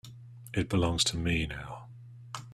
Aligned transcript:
It 0.51 0.67
belongs 0.67 1.03
to 1.03 1.15
me 1.15 1.45
now. 1.45 1.87